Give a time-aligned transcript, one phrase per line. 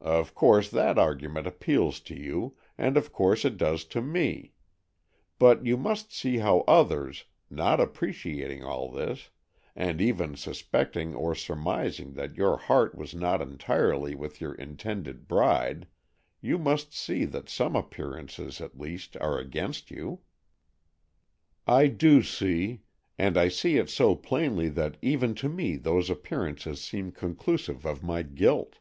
[0.00, 4.52] "Of course that argument appeals to you, and of course it does to me.
[5.40, 9.28] But you must see how others, not appreciating all this,
[9.74, 16.58] and even suspecting or surmising that your heart was not entirely with your intended bride—you
[16.58, 20.20] must see that some appearances, at least, are against you."
[21.66, 22.82] "I do see;
[23.18, 28.02] and I see it so plainly that even to me those appearances seem conclusive of
[28.04, 28.76] my guilt."